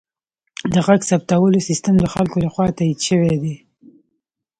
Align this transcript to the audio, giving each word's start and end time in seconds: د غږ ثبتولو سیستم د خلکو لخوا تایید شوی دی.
د 0.73 0.75
غږ 0.85 1.01
ثبتولو 1.09 1.59
سیستم 1.67 1.95
د 1.99 2.05
خلکو 2.13 2.37
لخوا 2.45 2.65
تایید 2.77 2.99
شوی 3.07 3.35
دی. 3.43 3.55